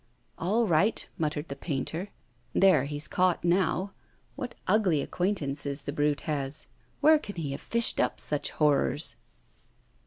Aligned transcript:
'All 0.39 0.65
right!' 0.65 1.05
muttered 1.19 1.47
the 1.47 1.55
painter. 1.55 2.09
'There 2.55 2.85
he's 2.85 3.07
caught 3.07 3.43
now. 3.43 3.93
What 4.35 4.55
ugly 4.67 4.99
acquaintances 5.03 5.83
the 5.83 5.93
brute 5.93 6.21
has! 6.21 6.65
Where 7.01 7.19
can 7.19 7.35
he 7.35 7.51
have 7.51 7.61
fished 7.61 7.99
up 7.99 8.19
such 8.19 8.49
horrors? 8.49 9.15